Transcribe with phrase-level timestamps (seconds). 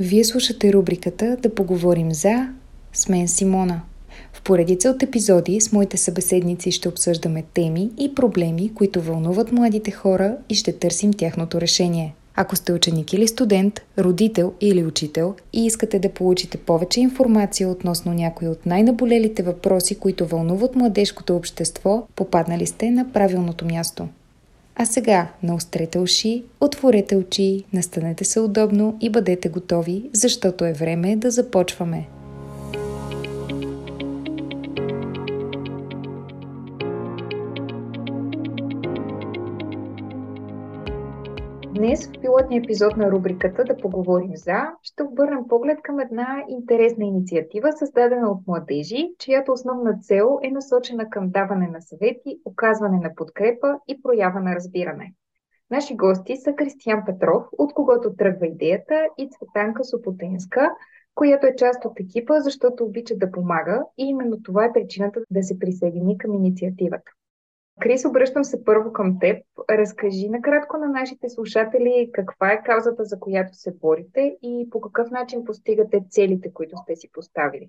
[0.00, 2.48] Вие слушате рубриката Да поговорим за
[2.92, 3.80] с мен Симона.
[4.32, 9.90] В поредица от епизоди с моите събеседници ще обсъждаме теми и проблеми, които вълнуват младите
[9.90, 12.14] хора и ще търсим тяхното решение.
[12.36, 18.12] Ако сте ученик или студент, родител или учител и искате да получите повече информация относно
[18.12, 24.08] някои от най-наболелите въпроси, които вълнуват младежкото общество, попаднали сте на правилното място.
[24.80, 31.16] А сега наострете уши, отворете очи, настанете се удобно и бъдете готови, защото е време
[31.16, 32.17] да започваме.
[41.78, 47.04] Днес в пилотния епизод на рубриката Да поговорим за ще обърнем поглед към една интересна
[47.04, 53.14] инициатива, създадена от младежи, чиято основна цел е насочена към даване на съвети, оказване на
[53.14, 55.14] подкрепа и проява на разбиране.
[55.70, 60.70] Наши гости са Кристиян Петров, от когото тръгва идеята, и Цветанка Сопотенска,
[61.14, 65.42] която е част от екипа, защото обича да помага и именно това е причината да
[65.42, 67.10] се присъедини към инициативата.
[67.80, 69.42] Крис, обръщам се първо към теб.
[69.70, 75.10] Разкажи накратко на нашите слушатели каква е каузата, за която се борите и по какъв
[75.10, 77.68] начин постигате целите, които сте си поставили.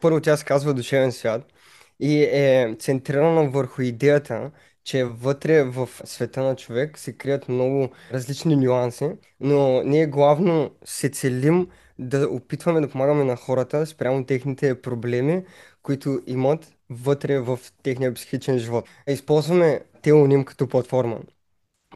[0.00, 1.42] Първо тя се казва Душевен свят
[2.00, 4.50] и е центрирана върху идеята,
[4.84, 11.08] че вътре в света на човек се крият много различни нюанси, но ние главно се
[11.08, 15.44] целим да опитваме да помагаме на хората спрямо техните проблеми,
[15.82, 18.88] които имат вътре в техния психичен живот.
[19.08, 21.20] Използваме Телоним като платформа.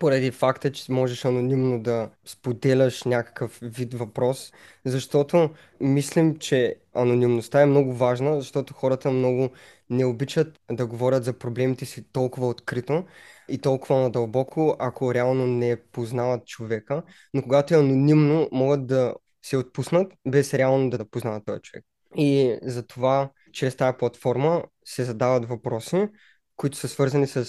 [0.00, 4.52] Поради факта, че можеш анонимно да споделяш някакъв вид въпрос,
[4.84, 9.50] защото мислим, че анонимността е много важна, защото хората много
[9.90, 13.04] не обичат да говорят за проблемите си толкова открито
[13.48, 17.02] и толкова надълбоко, ако реално не познават човека.
[17.34, 21.84] Но когато е анонимно, могат да се отпуснат, без реално да познават този човек.
[22.16, 26.08] И затова чрез тази платформа се задават въпроси,
[26.56, 27.46] които са свързани с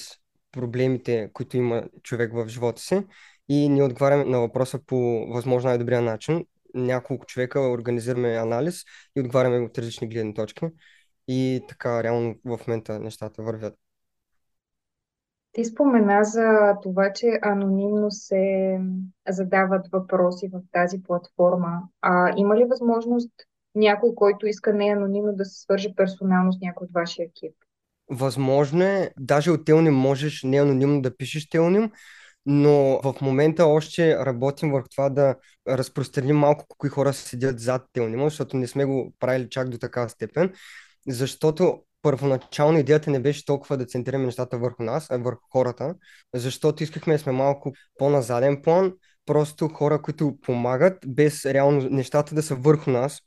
[0.51, 3.03] проблемите, които има човек в живота си
[3.49, 6.45] и ние отговаряме на въпроса по възможно най-добрия начин.
[6.73, 8.83] Няколко човека организираме анализ
[9.15, 10.65] и отговаряме от различни гледни точки
[11.27, 13.73] и така реално в момента нещата вървят.
[15.53, 18.79] Ти спомена за това, че анонимно се
[19.29, 21.81] задават въпроси в тази платформа.
[22.01, 23.31] А има ли възможност
[23.75, 27.55] някой, който иска не анонимно да се свърже персонално с някой от вашия екип?
[28.09, 31.91] Възможно е, даже от Телним можеш не анонимно да пишеш Телним,
[32.45, 35.35] но в момента още работим върху това да
[35.67, 40.09] разпространим малко кои хора седят зад Телнима, защото не сме го правили чак до такава
[40.09, 40.53] степен,
[41.07, 45.95] защото първоначално идеята не беше толкова да центрираме нещата върху нас, а върху хората,
[46.35, 48.93] защото искахме да сме малко по-назаден план,
[49.25, 53.21] просто хора, които помагат, без реално нещата да са върху нас,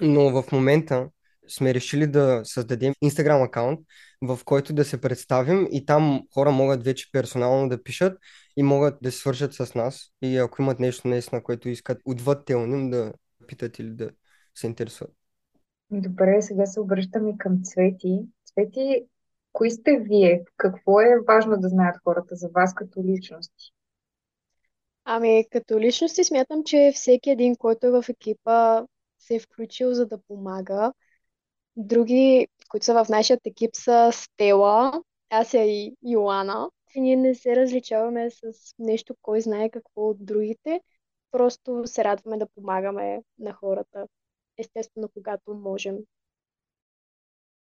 [0.00, 1.08] но в момента
[1.48, 3.80] сме решили да създадем Instagram акаунт,
[4.22, 8.18] в който да се представим и там хора могат вече персонално да пишат
[8.56, 12.44] и могат да се свържат с нас и ако имат нещо наистина, което искат отвъд
[12.44, 13.12] телним да
[13.46, 14.10] питат или да
[14.54, 15.14] се интересуват.
[15.90, 18.20] Добре, сега се обръщаме към Цвети.
[18.46, 19.04] Цвети,
[19.52, 20.44] кои сте вие?
[20.56, 23.72] Какво е важно да знаят хората за вас като личности?
[25.04, 28.82] Ами, като личности смятам, че всеки един, който е в екипа,
[29.18, 30.92] се е включил за да помага.
[31.76, 36.70] Други, които са в нашия екип са Стела, аз и Йоана.
[36.94, 38.42] И ние не се различаваме с
[38.78, 40.80] нещо, кой знае какво от другите.
[41.30, 44.06] Просто се радваме да помагаме на хората.
[44.58, 45.96] Естествено, когато можем.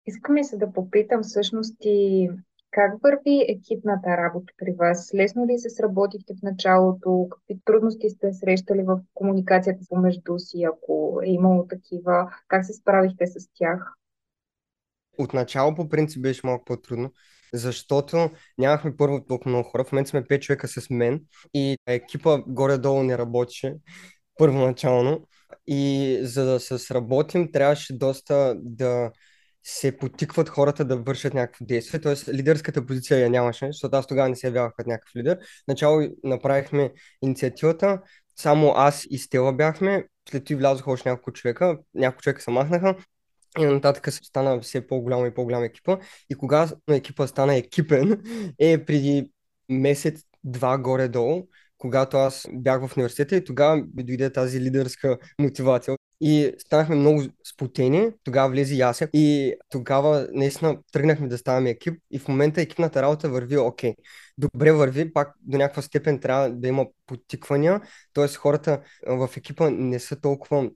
[0.06, 2.29] Искам и се да попитам всъщност и
[2.78, 5.12] как върви екипната работа при вас?
[5.16, 7.28] Лесно ли се сработихте в началото?
[7.30, 12.32] Какви трудности сте срещали в комуникацията помежду си, ако е имало такива?
[12.48, 13.94] Как се справихте с тях?
[15.18, 17.12] Отначало по принцип беше малко по-трудно,
[17.54, 19.84] защото нямахме първо толкова много хора.
[19.84, 21.22] В момента сме 5 човека с мен
[21.54, 23.76] и екипа горе-долу не работеше
[24.38, 25.28] първоначално.
[25.68, 29.12] И за да се сработим, трябваше доста да
[29.69, 32.34] се потикват хората да вършат някакво действие, т.е.
[32.34, 35.40] лидерската позиция я нямаше, защото аз тогава не се явявах като някакъв лидер.
[35.68, 38.02] Начало направихме инициативата,
[38.36, 42.96] само аз и Стела бяхме, след това влязоха още няколко човека, няколко човека се махнаха
[43.60, 45.98] и нататък се стана все по-голяма и по-голяма екипа.
[46.30, 48.24] И кога екипа стана екипен
[48.60, 49.31] е преди
[49.70, 51.48] месец, два горе-долу,
[51.78, 55.98] когато аз бях в университета и тогава ми дойде тази лидерска мотивация.
[56.22, 62.19] И станахме много сплотени, тогава влезе Яся и тогава наистина тръгнахме да ставаме екип и
[62.19, 63.96] в момента екипната работа върви окей.
[64.38, 67.81] Добре върви, пак до някаква степен трябва да има потиквания,
[68.14, 68.28] т.е.
[68.28, 70.69] хората в екипа не са толкова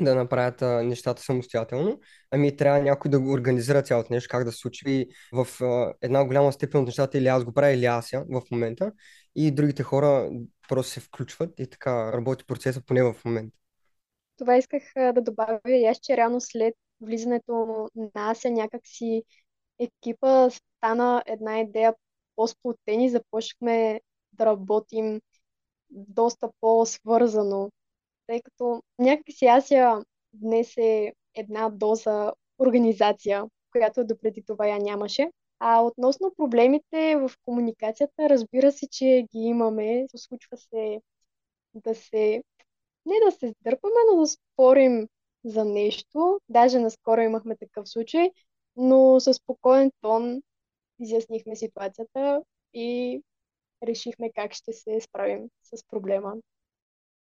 [0.00, 2.00] да направят а, нещата самостоятелно,
[2.30, 4.84] ами трябва някой да го организира цялото нещо, как да се случи.
[4.86, 8.24] И в а, една голяма степен от нещата или аз го правя, или аз я
[8.30, 8.92] в момента.
[9.36, 10.30] И другите хора
[10.68, 13.56] просто се включват и така работи процеса поне в момента.
[14.40, 19.22] Това исках да добавя и аз, че реално след влизането на Ася някакси
[19.78, 21.94] екипа стана една идея
[22.36, 24.00] по-сплотени, започнахме
[24.32, 25.20] да работим
[25.90, 27.70] доста по-свързано
[28.30, 29.98] тъй като някакси аз я
[30.42, 35.30] внесе една доза организация, която допреди това я нямаше.
[35.58, 40.06] А относно проблемите в комуникацията, разбира се, че ги имаме.
[40.16, 41.00] Случва се
[41.74, 42.42] да се...
[43.06, 45.08] Не да се сдърпаме, но да спорим
[45.44, 46.40] за нещо.
[46.48, 48.30] Даже наскоро имахме такъв случай,
[48.76, 50.42] но със спокоен тон
[50.98, 52.42] изяснихме ситуацията
[52.74, 53.22] и
[53.82, 56.34] решихме как ще се справим с проблема.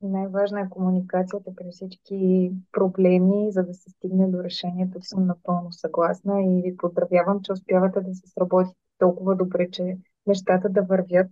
[0.02, 5.02] Най-важна е комуникацията при всички проблеми, за да се стигне до решението.
[5.02, 9.98] Съм напълно съгласна и ви поздравявам, че успявате да се сработите толкова добре, че
[10.28, 11.28] нещата да вървят.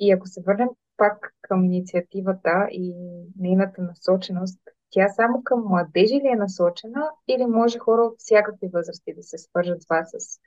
[0.00, 2.94] И ако се върнем пак към инициативата и
[3.38, 4.60] нейната насоченост,
[4.90, 9.38] тя само към младежи ли е насочена или може хора от всякакви възрасти да се
[9.38, 10.38] свържат с вас с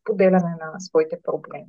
[0.00, 1.66] споделяне на своите проблеми?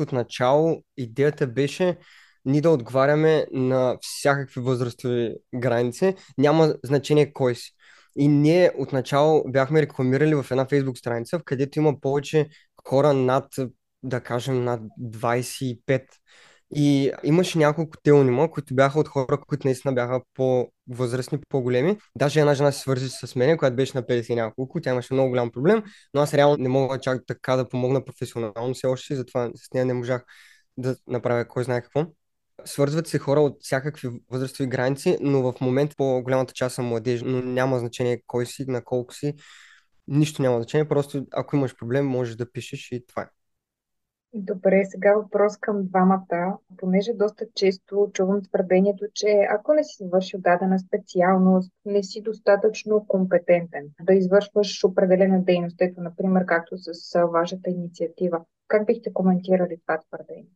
[0.00, 1.98] От начало идеята беше
[2.44, 7.72] ние да отговаряме на всякакви възрастови граници, няма значение кой си.
[8.16, 12.48] И ние отначало бяхме рекламирали в една фейсбук страница, в където има повече
[12.88, 13.54] хора над,
[14.02, 16.02] да кажем, над 25.
[16.74, 21.98] И имаше няколко телнима, които бяха от хора, които наистина бяха по-възрастни, по-големи.
[22.18, 24.80] Даже една жена се свързи с мен, която беше на 50 няколко.
[24.80, 25.82] Тя имаше много голям проблем,
[26.14, 29.86] но аз реално не мога чак така да помогна професионално все още, затова с нея
[29.86, 30.24] не можах
[30.76, 32.06] да направя кой знае какво.
[32.64, 37.42] Свързват се хора от всякакви възрастови граници, но в момента по-голямата част са младежи, но
[37.42, 39.34] няма значение кой си, на колко си.
[40.08, 43.41] Нищо няма значение, просто ако имаш проблем, можеш да пишеш и това е.
[44.34, 50.40] Добре, сега въпрос към двамата, понеже доста често чувам твърдението, че ако не си свършил
[50.40, 56.92] дадена специалност, не си достатъчно компетентен да извършваш определена дейност, ето, например, както с
[57.32, 58.44] вашата инициатива.
[58.68, 60.46] Как бихте коментирали това твърдение?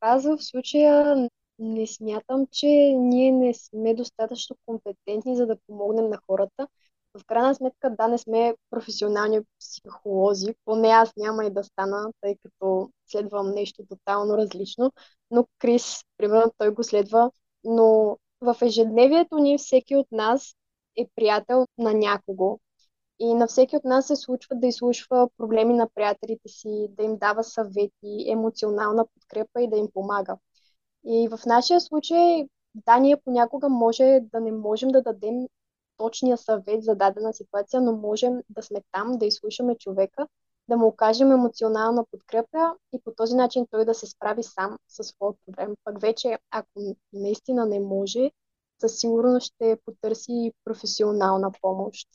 [0.00, 1.28] Аз в случая
[1.58, 2.66] не смятам, че
[2.96, 6.68] ние не сме достатъчно компетентни, за да помогнем на хората.
[7.18, 12.36] В крайна сметка, да, не сме професионални психолози, поне аз няма и да стана, тъй
[12.42, 14.92] като следвам нещо тотално различно,
[15.30, 17.30] но Крис, примерно, той го следва,
[17.64, 20.54] но в ежедневието ни всеки от нас
[20.96, 22.58] е приятел на някого.
[23.20, 27.16] И на всеки от нас се случва да изслушва проблеми на приятелите си, да им
[27.16, 30.36] дава съвети, емоционална подкрепа и да им помага.
[31.04, 35.34] И в нашия случай, да, ние понякога може да не можем да дадем
[35.98, 40.28] точния съвет за дадена ситуация, но можем да сме там, да изслушаме човека,
[40.68, 45.06] да му окажем емоционална подкрепа и по този начин той да се справи сам със
[45.06, 45.74] своят проблем.
[45.84, 48.30] Пък вече, ако наистина не може,
[48.80, 52.08] със сигурност ще потърси професионална помощ.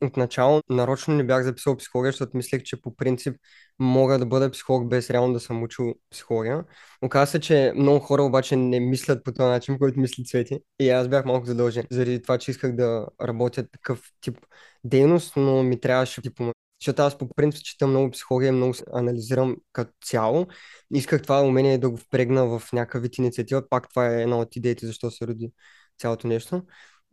[0.00, 3.36] Отначало нарочно не бях записал психология, защото мислех, че по принцип
[3.78, 6.64] мога да бъда психолог без реално да съм учил психология.
[7.02, 10.58] Оказва се, че много хора обаче не мислят по този начин, който мисли Цвети.
[10.80, 14.38] И аз бях малко задължен, заради това, че исках да работя такъв тип
[14.84, 16.40] дейност, но ми трябваше тип
[16.82, 20.46] защото аз по принцип четам много психология, много анализирам като цяло.
[20.94, 23.68] Исках това умение да го впрегна в някакъв вид инициатива.
[23.68, 25.52] Пак това е една от идеите, защо се роди
[25.98, 26.62] цялото нещо.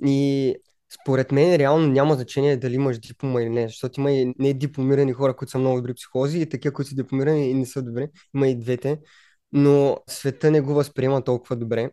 [0.05, 0.55] И
[0.93, 5.35] според мен реално няма значение дали имаш диплома или не, защото има и недипломирани хора,
[5.35, 8.07] които са много добри психолози и такива, които са дипломирани и не са добри.
[8.35, 8.99] Има и двете,
[9.51, 11.91] но света не го възприема толкова добре.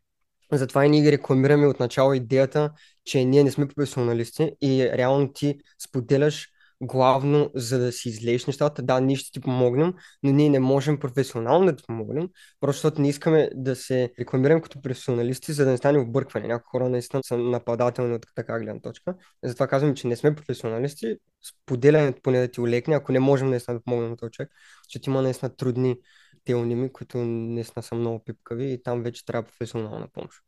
[0.52, 2.72] Затова и ние ги рекламираме от начало идеята,
[3.04, 6.48] че ние не сме професионалисти и реално ти споделяш
[6.80, 8.82] главно за да си излееш нещата.
[8.82, 12.28] Да, ние ще ти помогнем, но ние не можем професионално да ти помогнем,
[12.60, 16.46] просто защото не искаме да се рекламираме като професионалисти, за да не стане объркване.
[16.46, 19.14] Някои хора наистина са нападателни от така гледна точка.
[19.44, 21.16] Затова казваме, че не сме професионалисти.
[21.42, 24.50] Споделянето поне да ти улекне, ако не можем наистина да помогнем на този човек,
[24.88, 25.96] защото има наистина трудни
[26.44, 30.42] телними, които наистина са много пипкави и там вече трябва професионална помощ.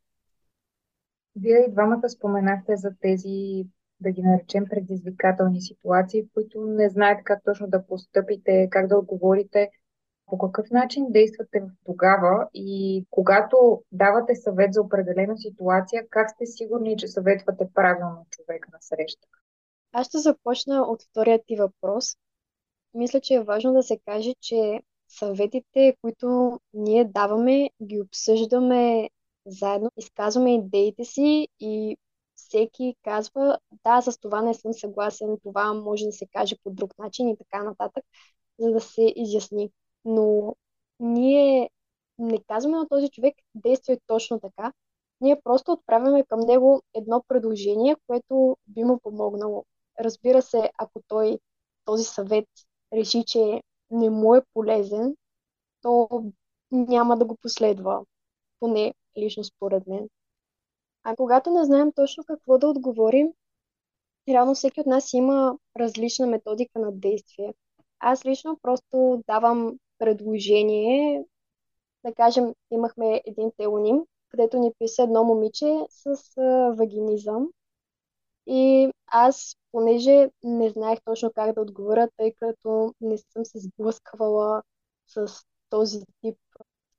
[1.35, 3.65] Вие и двамата споменахте за тези
[4.01, 8.97] да ги наречем предизвикателни ситуации, в които не знаете как точно да постъпите, как да
[8.97, 9.69] отговорите.
[10.25, 16.97] По какъв начин действате тогава и когато давате съвет за определена ситуация, как сте сигурни,
[16.97, 19.27] че съветвате правилно човека на среща?
[19.91, 22.05] Аз ще започна от вторият ти въпрос.
[22.93, 29.09] Мисля, че е важно да се каже, че съветите, които ние даваме, ги обсъждаме
[29.45, 31.97] заедно, изказваме идеите си и
[32.49, 36.99] всеки казва, да, с това не съм съгласен, това може да се каже по друг
[36.99, 38.05] начин и така нататък,
[38.59, 39.71] за да се изясни.
[40.05, 40.55] Но
[40.99, 41.69] ние
[42.19, 44.73] не казваме на този човек, действай точно така.
[45.21, 49.65] Ние просто отправяме към него едно предложение, което би му помогнало.
[49.99, 51.39] Разбира се, ако той
[51.85, 52.47] този съвет
[52.93, 55.15] реши, че не му е полезен,
[55.81, 56.09] то
[56.71, 58.01] няма да го последва.
[58.59, 60.09] Поне лично според мен.
[61.03, 63.27] А когато не знаем точно какво да отговорим,
[64.27, 67.53] реално всеки от нас има различна методика на действие.
[67.99, 71.25] Аз лично просто давам предложение.
[72.05, 77.49] Да кажем, имахме един телоним, където ни писа едно момиче с а, вагинизъм.
[78.47, 84.63] И аз, понеже не знаех точно как да отговоря, тъй като не съм се сблъсквала
[85.07, 85.27] с
[85.69, 86.37] този тип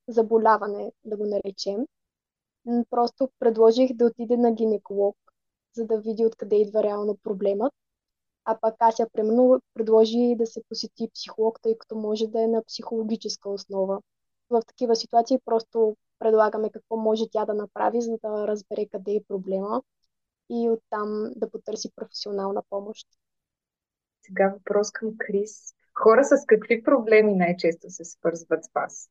[0.07, 1.85] заболяване, да го наречем,
[2.89, 5.17] просто предложих да отиде на гинеколог,
[5.75, 7.73] за да види откъде идва реално проблемът.
[8.45, 12.63] А пък Ася, примерно, предложи да се посети психолог, тъй като може да е на
[12.63, 14.01] психологическа основа.
[14.49, 19.23] В такива ситуации просто предлагаме какво може тя да направи, за да разбере къде е
[19.27, 19.83] проблема
[20.49, 23.07] и оттам да потърси професионална помощ.
[24.21, 25.73] Сега въпрос към Крис.
[25.93, 29.09] Хора с какви проблеми най-често се свързват с вас?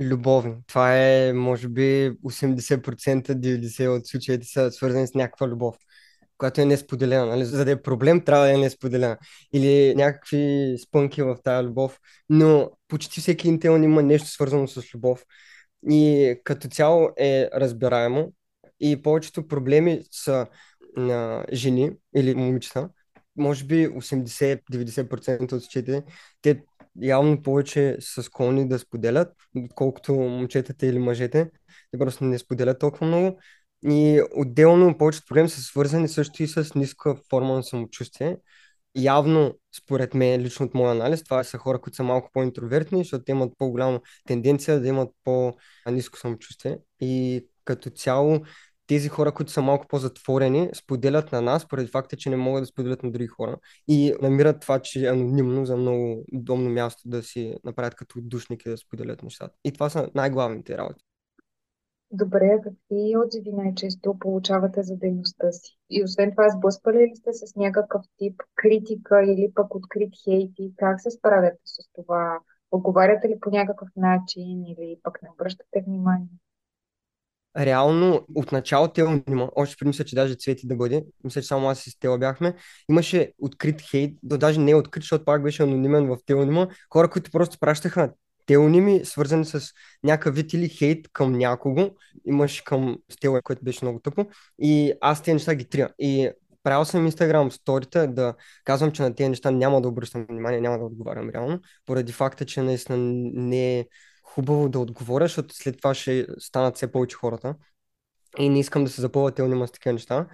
[0.00, 0.54] Любовни.
[0.66, 5.76] Това е, може би, 80%, 90% от случаите са свързани с някаква любов,
[6.38, 7.26] която е несподелена.
[7.26, 7.44] Нали?
[7.44, 9.18] За да е проблем, трябва да е несподелена.
[9.52, 12.00] Или някакви спънки в тази любов.
[12.28, 15.24] Но почти всеки интелн има нещо свързано с любов.
[15.90, 18.32] И като цяло е разбираемо.
[18.80, 20.46] И повечето проблеми са
[20.96, 22.88] на жени или момичета.
[23.36, 26.02] Може би 80-90% от случаите
[26.42, 26.62] те
[27.02, 29.28] явно повече са склонни да споделят,
[29.74, 31.50] колкото момчетата или мъжете.
[31.90, 33.38] Те просто не споделят толкова много.
[33.84, 38.36] И отделно повечето проблеми са свързани също и с ниска форма на самочувствие.
[38.96, 43.24] Явно, според мен, лично от моя анализ, това са хора, които са малко по-интровертни, защото
[43.24, 46.78] те имат по-голяма тенденция да имат по-ниско самочувствие.
[47.00, 48.40] И като цяло
[48.86, 52.66] тези хора, които са малко по-затворени, споделят на нас, поради факта, че не могат да
[52.66, 53.56] споделят на други хора
[53.88, 58.66] и намират това, че е анонимно за много удобно място да си направят като душник
[58.66, 59.54] и да споделят нещата.
[59.64, 61.04] И това са най-главните работи.
[62.10, 65.78] Добре, какви отзиви най-често получавате за дейността си?
[65.90, 70.72] И освен това, сблъсквали ли сте с някакъв тип критика или пък открит хейт и
[70.76, 72.38] как се справяте с това?
[72.70, 76.28] Отговаряте ли по някакъв начин или пък не обръщате внимание?
[77.58, 81.48] Реално от начало Тела има, още преди мисля, че даже Цвети да бъде, мисля, че
[81.48, 82.54] само аз с Тела бяхме,
[82.90, 87.10] имаше открит хейт, до даже не е открит, защото пак беше анонимен в Телонима, хора,
[87.10, 88.10] които просто пращаха
[88.46, 89.60] телоними, свързани с
[90.04, 91.90] някакъв вид или хейт към някого,
[92.26, 94.26] имаш към Стела, което беше много тъпо,
[94.58, 95.90] и аз тези неща ги трия.
[95.98, 96.30] И
[96.62, 98.34] правил съм Instagram сторите да
[98.64, 102.44] казвам, че на тези неща няма да обръщам внимание, няма да отговарям реално, поради факта,
[102.44, 102.98] че наистина
[103.34, 103.86] не е
[104.26, 107.54] хубаво да отговоря, защото след това ще станат все повече хората.
[108.38, 110.26] И не искам да се запълва телнима с такива неща.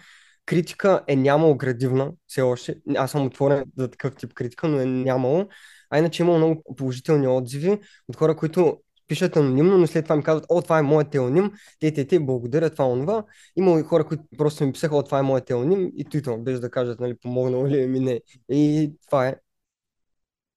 [0.46, 2.74] Критика е нямало градивна все още.
[2.96, 5.48] Аз съм отворен за такъв тип критика, но е нямало.
[5.90, 10.22] А иначе имало много положителни отзиви от хора, които пишат анонимно, но след това ми
[10.22, 13.24] казват, о, това е моят телним, те, те, те, благодаря, това, онова.
[13.56, 16.60] Има и хора, които просто ми писаха, о, това е моят телним и той без
[16.60, 18.20] да кажат, нали, помогнал ли ми не.
[18.48, 19.36] И това е.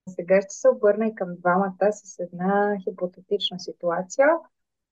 [0.10, 4.28] Сега ще се обърна и към двамата с една хипотетична ситуация.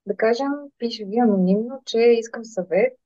[0.06, 2.98] Да кажем, пише ви анонимно, че искам съвет.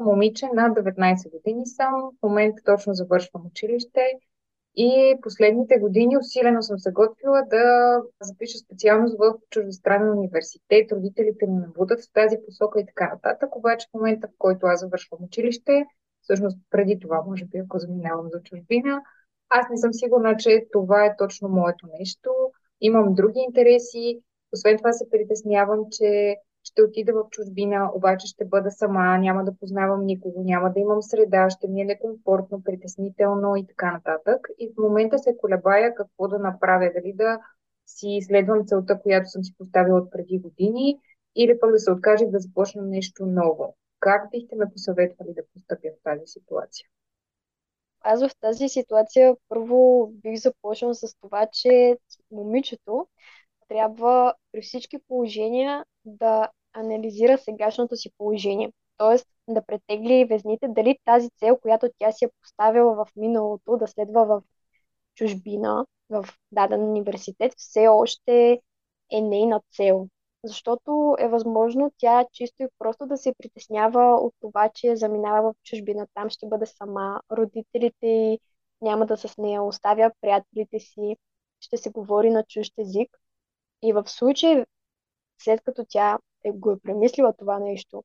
[0.00, 4.00] Момиче над 19 години съм, в момента точно завършвам училище
[4.76, 10.92] и последните години усилено съм се готвила да запиша специалност в чуждестранен университет.
[10.92, 13.56] Родителите ми ме будат в тази посока и така нататък.
[13.56, 15.84] Обаче в момента, в който аз завършвам училище,
[16.22, 19.02] всъщност преди това, може би, ако заминавам за чужбина,
[19.52, 22.30] аз не съм сигурна, че това е точно моето нещо.
[22.80, 24.20] Имам други интереси.
[24.52, 29.56] Освен това се притеснявам, че ще отида в чужбина, обаче ще бъда сама, няма да
[29.60, 34.48] познавам никого, няма да имам среда, ще ми е некомфортно, притеснително и така нататък.
[34.58, 37.38] И в момента се колебая какво да направя, дали да
[37.86, 40.98] си изследвам целта, която съм си поставила от преди години,
[41.36, 43.76] или пък да се откажа да започна нещо ново.
[44.00, 46.86] Как бихте ме посъветвали да постъпя в тази ситуация?
[48.04, 51.96] Аз в тази ситуация първо бих започнал с това, че
[52.30, 53.06] момичето
[53.68, 58.72] трябва при всички положения да анализира сегашното си положение.
[58.96, 63.86] Тоест да претегли везните дали тази цел, която тя си е поставила в миналото, да
[63.88, 64.42] следва в
[65.14, 68.60] чужбина, в даден университет, все още
[69.10, 70.08] е нейна цел.
[70.44, 75.56] Защото е възможно тя чисто и просто да се притеснява от това, че заминава в
[75.64, 76.06] чужбина.
[76.14, 77.20] Там ще бъде сама.
[77.32, 78.38] Родителите й
[78.80, 81.16] няма да са с нея, оставя приятелите си,
[81.60, 83.18] ще се говори на чужд език.
[83.82, 84.64] И в случай,
[85.42, 88.04] след като тя е, го е премислила това нещо,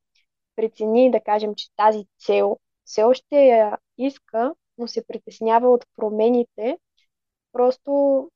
[0.56, 6.78] прецени да кажем, че тази цел все още я иска, но се притеснява от промените,
[7.52, 8.30] просто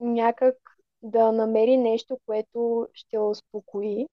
[0.00, 0.71] някак
[1.02, 4.06] да намери нещо, което ще успокои,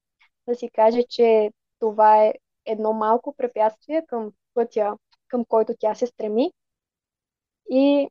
[0.47, 2.33] да си каже, че това е
[2.65, 6.51] едно малко препятствие към пътя, към който тя се стреми
[7.71, 8.07] и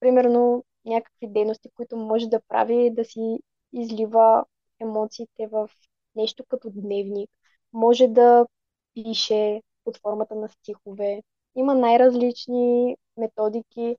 [0.00, 3.38] примерно някакви дейности, които може да прави, да си
[3.72, 4.44] излива
[4.80, 5.70] емоциите в
[6.16, 7.30] нещо като дневник.
[7.72, 8.46] Може да
[8.94, 11.22] пише под формата на стихове.
[11.54, 13.96] Има най-различни методики.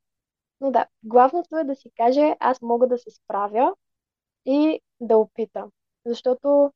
[0.62, 3.76] Но да, главното е да си каже, аз мога да се справя
[4.48, 5.66] и да опита.
[6.06, 6.72] Защото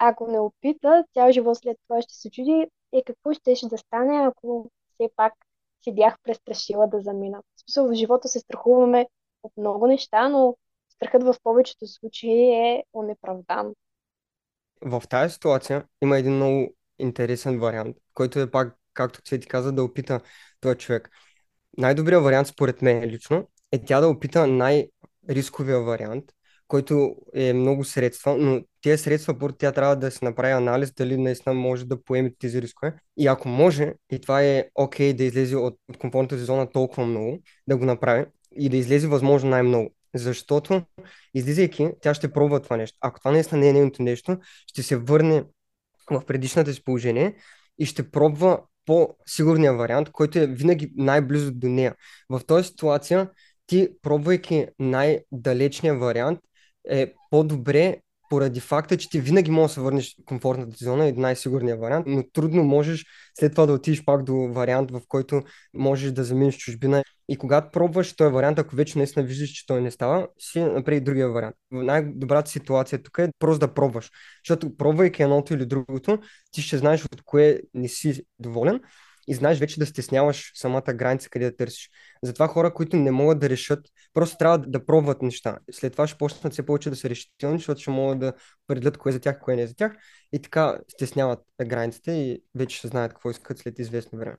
[0.00, 3.78] ако не опита, цял живот след това ще се чуди е какво ще, ще да
[3.78, 5.32] стане, ако все пак
[5.82, 7.42] си бях престрашила да замина.
[7.56, 9.06] В смисъл, в живота се страхуваме
[9.42, 10.56] от много неща, но
[10.88, 13.74] страхът в повечето случаи е онеправдан.
[14.82, 19.84] В тази ситуация има един много интересен вариант, който е пак, както ти каза, да
[19.84, 20.20] опита
[20.60, 21.10] този човек.
[21.78, 26.24] Най-добрият вариант, според мен лично, е тя да опита най-рисковия вариант,
[26.70, 31.16] който е много средства, но тези средства, първо тя трябва да се направи анализ дали
[31.16, 32.94] наистина може да поеме тези рискове.
[33.16, 37.06] И ако може, и това е окей okay, да излезе от, от комфортната зона толкова
[37.06, 38.24] много, да го направи
[38.56, 39.94] и да излезе възможно най-много.
[40.14, 40.82] Защото,
[41.34, 42.98] излизайки, тя ще пробва това нещо.
[43.00, 45.44] Ако това наистина не е нейното нещо, ще се върне
[46.10, 47.34] в предишната си положение
[47.78, 51.94] и ще пробва по-сигурния вариант, който е винаги най-близо до нея.
[52.28, 53.30] В този ситуация,
[53.66, 56.40] ти, пробвайки най-далечния вариант,
[56.88, 57.96] е по-добре
[58.30, 62.06] поради факта, че ти винаги можеш да се върнеш в комфортната зона и най-сигурния вариант,
[62.08, 63.04] но трудно можеш
[63.38, 65.42] след това да отидеш пак до вариант, в който
[65.74, 67.02] можеш да заминеш чужбина.
[67.28, 71.00] И когато пробваш този вариант, ако вече наистина виждаш, че той не става, си направи
[71.00, 71.56] другия вариант.
[71.70, 74.10] Най-добрата ситуация тук е просто да пробваш.
[74.44, 76.18] Защото пробвайки едното или другото,
[76.52, 78.80] ти ще знаеш от кое не си доволен
[79.30, 81.90] и знаеш вече да стесняваш самата граница, къде да търсиш.
[82.22, 85.58] Затова хора, които не могат да решат, просто трябва да пробват неща.
[85.72, 88.32] След това ще почнат все повече да са решителни, защото ще могат да
[88.64, 89.92] определят кое е за тях, кое не е за тях.
[90.32, 94.36] И така стесняват границите и вече ще знаят какво искат след известно време.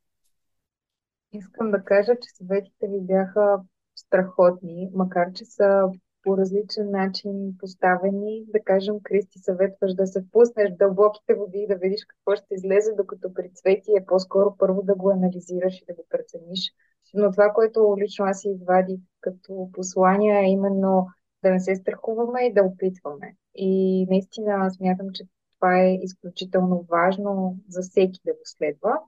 [1.34, 3.58] Искам да кажа, че съветите ви бяха
[3.96, 5.84] страхотни, макар че са
[6.24, 8.44] по различен начин поставени.
[8.48, 12.54] Да кажем, Кристи съветваш да се впуснеш в дълбоките води и да видиш какво ще
[12.54, 16.74] излезе, докато при цвети е по-скоро първо да го анализираш и да го прецениш.
[17.14, 21.08] Но това, което лично аз извадих като послание е именно
[21.44, 23.36] да не се страхуваме и да опитваме.
[23.56, 25.24] И наистина смятам, че
[25.56, 29.00] това е изключително важно за всеки да го следва.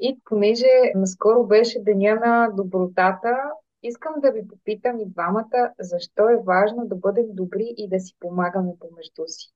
[0.00, 3.36] И понеже наскоро беше Деня на добротата,
[3.82, 8.14] искам да ви попитам и двамата, защо е важно да бъдем добри и да си
[8.20, 9.52] помагаме помежду си.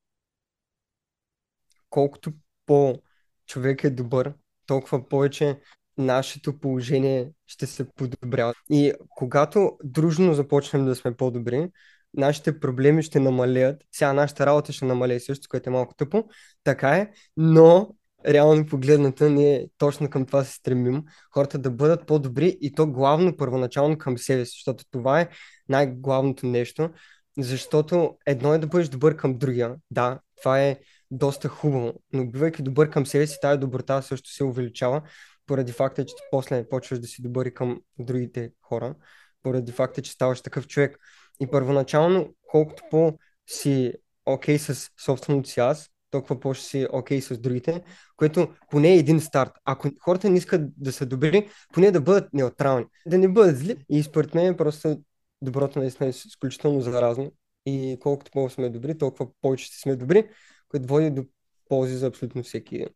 [1.91, 2.33] Колкото
[2.67, 4.35] по-човек е добър,
[4.67, 5.61] толкова повече
[5.99, 8.55] нашето положение ще се подобрява.
[8.71, 11.71] И когато дружно започнем да сме по-добри,
[12.15, 13.83] нашите проблеми ще намалеят.
[13.93, 16.25] Сега нашата работа ще намалее също, което е малко тъпо.
[16.65, 17.95] Така е, но
[18.27, 21.03] реално погледната ние точно към това се стремим.
[21.35, 25.29] Хората да бъдат по-добри и то главно първоначално към себе си, защото това е
[25.69, 26.91] най-главното нещо.
[27.39, 29.75] Защото едно е да бъдеш добър към другия.
[29.91, 30.79] Да, това е
[31.11, 35.03] доста хубаво, но бивайки добър към себе си, тази доброта също се увеличава
[35.47, 38.95] поради факта, че после почваш да си добър и към другите хора,
[39.43, 40.99] поради факта, че ставаш такъв човек.
[41.41, 43.93] И първоначално, колкото по си
[44.27, 47.85] окей okay с собственото си аз, толкова по ще си окей okay с другите,
[48.17, 49.53] което поне е един старт.
[49.65, 53.85] Ако хората не искат да са добри, поне да бъдат неутрални, да не бъдат зли.
[53.89, 54.97] И според мен просто
[55.43, 57.33] доброто наистина е изключително заразно.
[57.67, 60.29] И колкото по сме добри, толкова повече ще сме добри,
[60.69, 61.25] което води до
[61.69, 62.87] ползи за абсолютно всеки.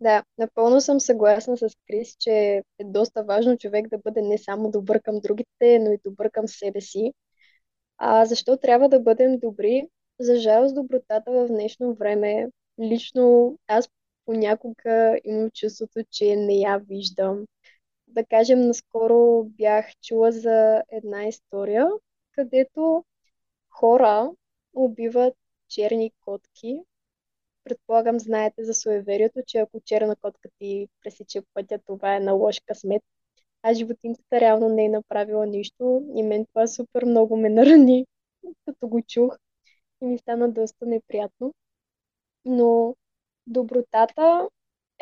[0.00, 2.30] Да, напълно съм съгласна с Крис, че
[2.78, 6.48] е доста важно човек да бъде не само добър към другите, но и добър към
[6.48, 7.12] себе си.
[7.98, 9.88] А защо трябва да бъдем добри?
[10.20, 13.88] За жалост, добротата в днешно време, лично аз
[14.24, 17.46] понякога имам чувството, че не я виждам.
[18.08, 21.88] Да кажем, наскоро бях чула за една история,
[22.32, 23.04] където
[23.70, 24.32] хора
[24.74, 25.34] убиват
[25.68, 26.80] черни котки.
[27.64, 32.60] Предполагам, знаете за суеверието, че ако черна котка ти пресече пътя, това е на лош
[32.66, 33.02] късмет.
[33.62, 38.06] А животинката реално не е направила нищо и мен това супер много ме нарани,
[38.66, 39.36] като го чух
[40.02, 41.54] и ми стана доста неприятно.
[42.44, 42.96] Но
[43.46, 44.48] добротата,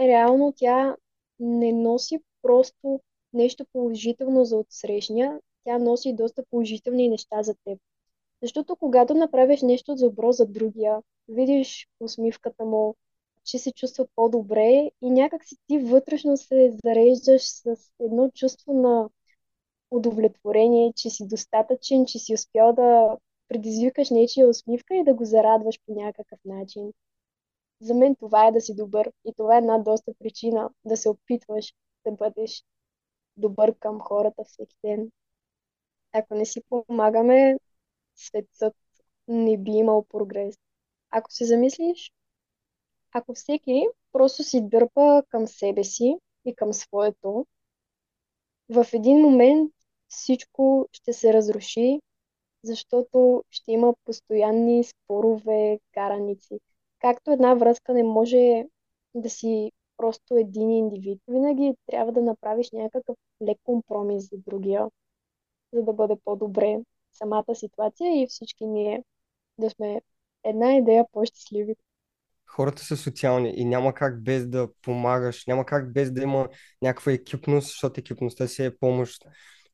[0.00, 0.96] реално тя
[1.38, 3.00] не носи просто
[3.32, 7.78] нещо положително за отсрещния, тя носи доста положителни неща за теб.
[8.42, 12.94] Защото когато направиш нещо добро за другия, видиш усмивката му,
[13.44, 19.08] че се чувства по-добре и някак си ти вътрешно се зареждаш с едно чувство на
[19.90, 23.16] удовлетворение, че си достатъчен, че си успял да
[23.50, 26.92] предизвикаш нечия усмивка и да го зарадваш по някакъв начин.
[27.80, 31.08] За мен това е да си добър и това е една доста причина да се
[31.08, 31.74] опитваш
[32.06, 32.64] да бъдеш
[33.36, 35.10] добър към хората всеки ден.
[36.12, 37.58] Ако не си помагаме,
[38.16, 38.76] светът
[39.28, 40.54] не би имал прогрес.
[41.10, 42.12] Ако се замислиш,
[43.12, 47.46] ако всеки просто си дърпа към себе си и към своето,
[48.68, 49.72] в един момент
[50.08, 52.00] всичко ще се разруши,
[52.62, 56.60] защото ще има постоянни спорове, караници.
[56.98, 58.64] Както една връзка не може
[59.14, 63.16] да си просто един индивид, винаги трябва да направиш някакъв
[63.48, 64.88] лек компромис за другия,
[65.72, 66.80] за да бъде по-добре
[67.12, 69.04] самата ситуация и всички ние
[69.58, 70.02] да сме
[70.44, 71.74] една идея по-щастливи.
[72.46, 76.48] Хората са социални и няма как без да помагаш, няма как без да има
[76.82, 79.24] някаква екипност, защото екипността си е помощ.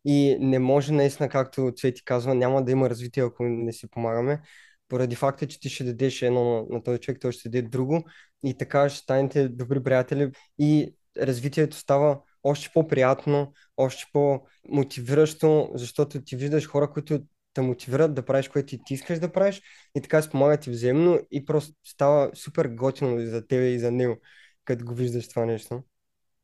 [0.07, 4.40] И не може наистина, както Цвети казва, няма да има развитие, ако не си помагаме,
[4.88, 8.05] поради факта, че ти ще дадеш едно на, този човек, той ще даде друго
[8.45, 16.37] и така ще станете добри приятели и развитието става още по-приятно, още по-мотивиращо, защото ти
[16.37, 17.21] виждаш хора, които
[17.55, 19.62] те мотивират да правиш което ти искаш да правиш
[19.95, 23.90] и така спомагат ти взаимно и просто става супер готино и за тебе и за
[23.90, 24.16] него,
[24.64, 25.83] като го виждаш това нещо.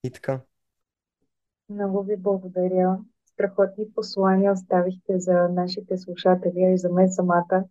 [0.05, 0.41] И така.
[1.69, 2.99] Много ви благодаря.
[3.43, 7.65] Страхотни послания оставихте за нашите слушатели и за мен самата.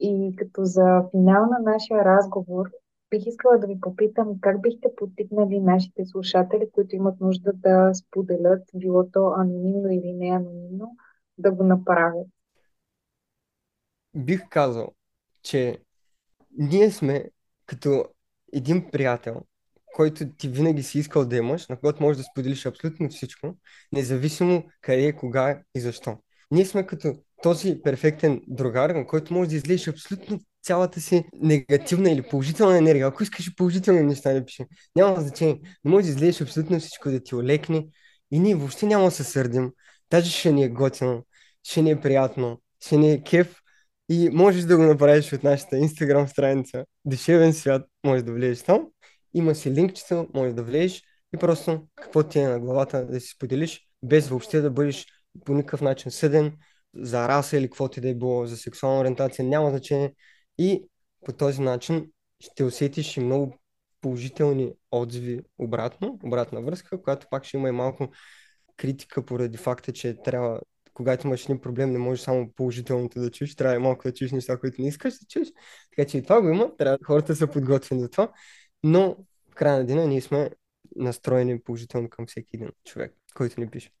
[0.00, 2.70] И като за финал на нашия разговор,
[3.10, 8.62] бих искала да ви попитам как бихте потикнали нашите слушатели, които имат нужда да споделят,
[8.74, 10.96] било то анонимно или не анонимно,
[11.38, 12.26] да го направят.
[14.14, 14.88] Бих казал,
[15.42, 15.78] че
[16.58, 17.30] ние сме
[17.66, 18.04] като
[18.52, 19.42] един приятел,
[19.94, 23.56] който ти винаги си искал да имаш, на който можеш да споделиш абсолютно всичко,
[23.92, 26.18] независимо къде, кога и защо.
[26.50, 32.10] Ние сме като този перфектен другар, на който може да излезеш абсолютно цялата си негативна
[32.10, 33.06] или положителна енергия.
[33.06, 35.60] Ако искаш положителни неща да пише, няма значение.
[35.84, 37.86] Не може да излезеш абсолютно всичко да ти олекне
[38.30, 39.70] и ние въобще няма да се сърдим.
[40.10, 41.26] Даже ще ни е готино,
[41.62, 43.56] ще ни е приятно, ще ни е кеф
[44.08, 48.89] и можеш да го направиш от нашата инстаграм страница Душевен свят, може да влезеш там.
[49.34, 51.02] Има си линкчето, може да влезеш
[51.34, 55.06] и просто какво ти е на главата да си споделиш, без въобще да бъдеш
[55.44, 56.56] по никакъв начин съден
[56.94, 60.14] за раса или каквото и да е било, за сексуална ориентация, няма значение.
[60.58, 60.84] И
[61.24, 63.58] по този начин ще усетиш и много
[64.00, 68.08] положителни отзиви обратно, обратна връзка, която пак ще има и малко
[68.76, 70.60] критика поради факта, че трябва,
[70.94, 74.32] когато имаш един проблем, не можеш само положителното да чуеш, трябва и малко да чуеш
[74.32, 75.48] неща, които не искаш да чуеш.
[75.90, 78.32] Така че и това го има, трябва хората са подготвени за това,
[78.84, 79.16] но
[79.50, 80.50] в края на деня ние сме
[80.96, 83.92] настроени положително към всеки един човек, който ни пише.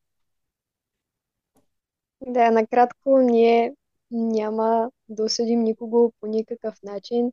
[2.20, 3.74] Да, накратко, ние
[4.10, 7.32] няма да осъдим никого по никакъв начин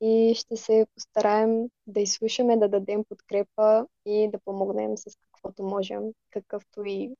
[0.00, 6.02] и ще се постараем да изслушаме, да дадем подкрепа и да помогнем с каквото можем,
[6.30, 7.10] какъвто и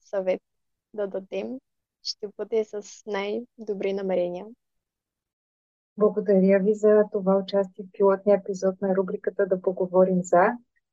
[0.00, 0.42] съвет
[0.94, 1.58] да дадем.
[2.02, 4.46] Ще бъде с най-добри намерения.
[5.98, 10.46] Благодаря ви за това участие в пилотния епизод на рубриката Да поговорим за.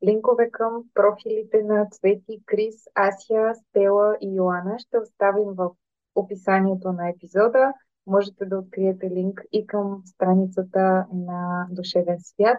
[0.06, 5.70] Линкове към профилите на Цвети, Крис, Асия, Стела и Йоана ще оставим в
[6.16, 7.74] описанието на епизода.
[8.08, 12.58] Можете да откриете линк и към страницата на Душевен свят.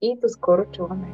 [0.00, 1.12] И до скоро чуване!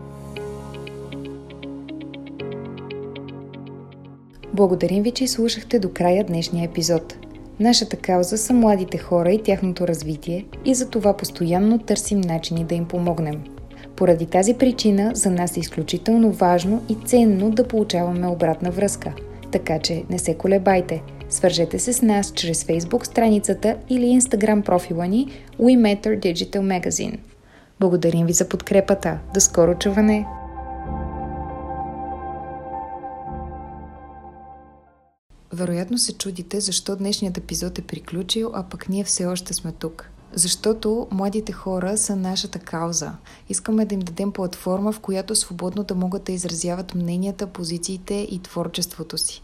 [4.55, 7.28] Благодарим ви, че слушахте до края днешния епизод.
[7.61, 12.75] Нашата кауза са младите хора и тяхното развитие и за това постоянно търсим начини да
[12.75, 13.44] им помогнем–
[13.99, 19.12] поради тази причина за нас е изключително важно и ценно да получаваме обратна връзка.
[19.51, 21.03] Така че не се колебайте.
[21.29, 25.27] Свържете се с нас чрез Facebook страницата или Instagram профила ни
[25.61, 27.18] We Matter Digital Magazine.
[27.81, 29.18] Благодарим ви за подкрепата.
[29.35, 30.38] До скоро чуване!
[35.59, 40.11] Вероятно се чудите защо днешният епизод е приключил, а пък ние все още сме тук.
[40.33, 43.12] Защото младите хора са нашата кауза.
[43.49, 48.38] Искаме да им дадем платформа, в която свободно да могат да изразяват мненията, позициите и
[48.42, 49.42] творчеството си.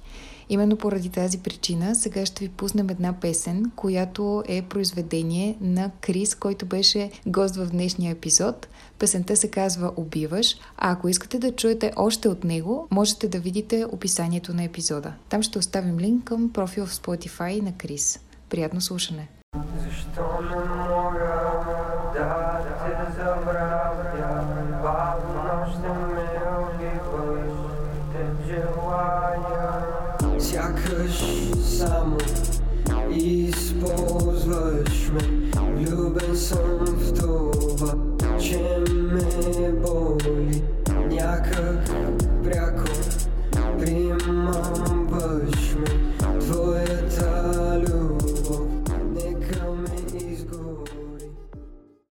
[0.49, 6.35] Именно поради тази причина сега ще ви пуснем една песен, която е произведение на Крис,
[6.35, 8.69] който беше гост в днешния епизод.
[8.99, 13.85] Песента се казва Убиваш, а ако искате да чуете още от него, можете да видите
[13.93, 15.13] описанието на епизода.
[15.29, 18.21] Там ще оставим линк към профил в Spotify на Крис.
[18.51, 19.29] Приятно слушане!
[19.55, 21.84] Защо не мога